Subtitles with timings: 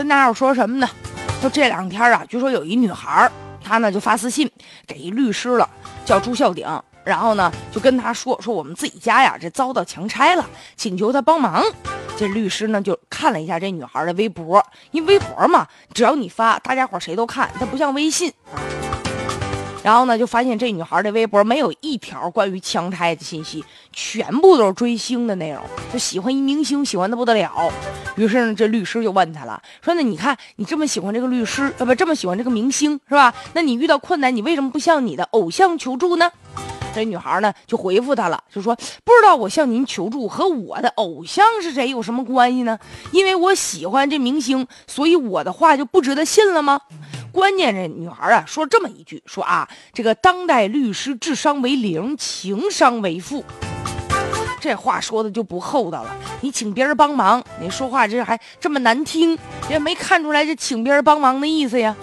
[0.00, 0.88] 跟大伙说什么呢？
[1.42, 3.30] 就这两天啊，据说有一女孩，
[3.62, 4.50] 她呢就发私信
[4.86, 5.68] 给一律师了，
[6.06, 6.66] 叫朱孝鼎，
[7.04, 11.62] 然后呢就跟他说说我们自己家呀这遭到强拆了，请求他帮忙。
[12.16, 18.59] 这律师呢就看了一下这女孩的微博，因为微博嘛，只要你发，大家伙谁都看，它不像微信啊。
[19.82, 27.72] 然后呢，就发现这女孩的微博没有一条关于强拆的信息，全部都是追星的内容，就喜欢一明星，喜欢的不得了。
[28.16, 33.32] 于是呢，这律师就问他了，说：“那你看你这么喜欢这个律师，呃不这么喜欢这个明星是吧？
[33.54, 36.30] 那你遇到困难，你为什么不向你的偶像求助呢？”
[36.92, 42.78] 这女孩呢就回复他了，就说：“不知道我向您求助和我的偶像是谁有什么关系呢？
[43.12, 46.80] 因为我喜欢这明星，所以我的话就不值得信了吗？”
[47.32, 53.44] 关键这女孩啊说这么一句，说啊，这个当代律师智商为零，情商为负。
[54.60, 56.14] 这话说的就不厚道了。
[56.42, 59.38] 你请别人帮忙，你说话这还这么难听，
[59.70, 61.96] 也没看出来这请别人帮忙的意思呀。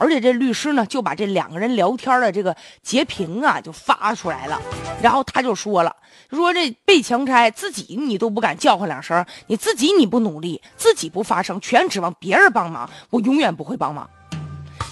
[0.00, 4.60] 而且这律师呢，就把这两个人聊天的这个截屏啊，就发出来了。
[5.02, 5.94] 然后他就说了，
[6.30, 14.08] 说这被强拆，自己你都不敢叫唤两声，你自己你不努力，自己不发声，全指望别人帮忙，我永远不会帮忙。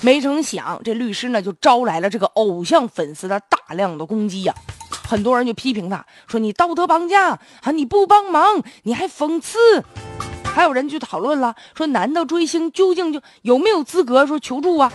[0.03, 4.55] 没成想，这律师呢就招来了这个偶像粉丝的大量的攻击呀。
[4.91, 7.70] 很多人就批评他说：“你道德绑架啊！
[7.73, 9.59] 你不帮忙，你还讽刺。”
[10.59, 14.92] 还有人就讨论了，说难道追星究竟就有没有资格说求助啊？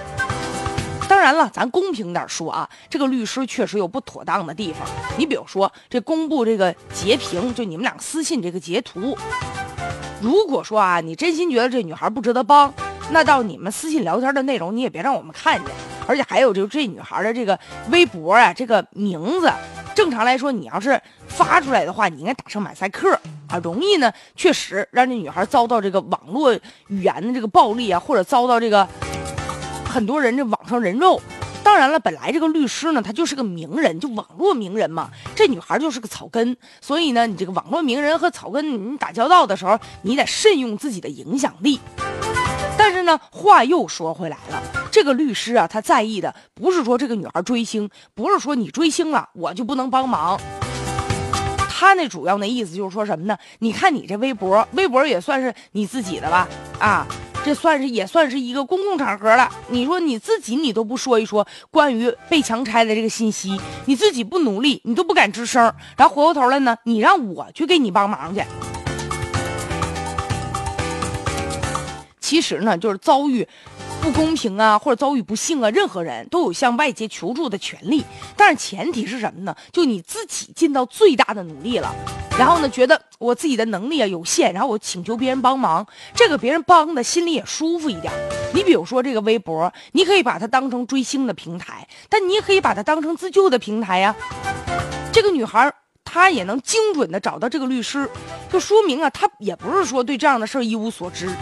[1.08, 4.86] 当然了，咱公平点说啊，这个律师确实有不妥当的地方。
[5.18, 9.18] 你比如说，这公布这个截屏，就你们俩私信这个截图，
[10.20, 12.74] 如果说啊，你真心觉得这女孩不值得帮，
[13.12, 15.74] 那到你们私信聊天的内容你也别让我们看见。
[16.06, 17.58] 而且还有就是这女孩的这个
[17.90, 19.50] 微博啊，这个名字，
[19.96, 23.18] 正常来说你要是发出来的话，你应该打上马赛克。
[23.54, 26.52] 啊，容易呢，确实让这女孩遭到这个网络
[26.88, 28.88] 语言的这个暴力啊，或者遭到这个
[29.86, 31.22] 很多人这网上人肉。
[31.64, 35.12] 当然了，本来这个律师呢，他就是个名人，就网络名人嘛。
[35.36, 41.80] 这女孩就是个草根，所以呢，你这个网络名人和草根你打交道的时候，你得慎用自己的影响力。
[42.76, 44.62] 但是呢，话又说回来了，
[44.92, 50.42] 这个律师啊，他在意的不是说这个女孩追星，不是说你追星了我就不能帮忙。
[51.84, 53.38] 他那主要那意思就是说什么呢？
[53.60, 56.48] 你看你这微博，微博也算是你自己的吧？
[56.80, 57.06] 啊，
[57.44, 59.50] 这算是也算是一个公共场合了。
[59.68, 65.62] 你说你自己你都不说一说关于被强拆的这个信息，你自己不努力，你都不敢吱声，
[65.98, 68.42] 然后回过头来呢，你让我去给你帮忙去。
[72.22, 73.46] 其实呢，就是遭遇。
[74.04, 78.04] 不公平啊，或者遭遇不幸啊，任何人都有向外界求助的权利，
[78.36, 79.56] 但是前提是什么呢？
[79.72, 81.96] 就你自己尽到最大的努力了，
[82.38, 88.12] 然后呢，觉得我自己的能力啊有限，然后我请求别人帮忙，这个别人帮的心里也舒服一点。
[88.54, 94.14] 你比如说这个微博，你可以把它当成追星的平台，但你也可以把它当成自救的平台呀。
[95.14, 98.10] 这个女孩她也能精准的找到这个律师，
[98.52, 101.34] 就说明啊，她也不是说对这样的事儿一无所知。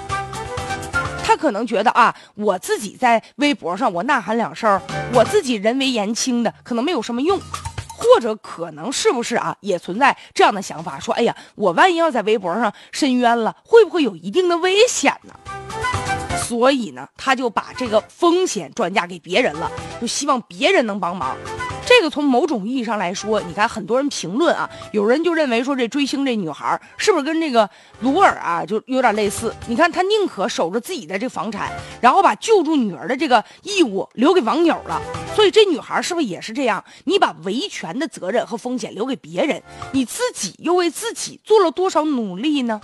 [1.32, 4.82] 他可能觉得啊，我自己在微博上我呐喊两声，
[5.14, 7.40] 我自己人为言轻的可能没有什么用，
[7.88, 15.34] 或者可能是不是啊，也存在这样的想法，说哎呀，我万一要在微博上申冤了，会不会有一定的危险呢？
[16.44, 19.72] 所以呢，他就把这个风险转嫁给别人了，
[20.02, 21.38] 就希望别人能帮忙。
[21.86, 27.70] 这个从某种意义上来说，你看很多人评论啊，有人就认为说这追星这女孩是不是跟这个
[28.00, 29.54] 鲁尔啊就有点类似？
[29.68, 35.02] 你看他宁可守着自己的这房产，然后把救助女儿的这个义务留给网友了。
[35.36, 36.84] 所以这女孩是不是也是这样？
[37.06, 42.80] 你把维权的责任和风险留给别人，你自己又为自己做了多少努力呢？